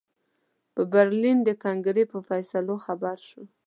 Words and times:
په 0.73 0.81
برلین 0.93 1.37
د 1.43 1.49
کنګرې 1.63 2.03
په 2.11 2.19
فیصلو 2.27 2.75
خبر 2.85 3.17
شو. 3.27 3.43